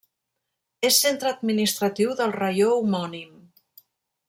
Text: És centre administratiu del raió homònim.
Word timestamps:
És 0.89 0.97
centre 1.01 1.33
administratiu 1.33 2.17
del 2.23 2.35
raió 2.39 2.73
homònim. 2.79 3.39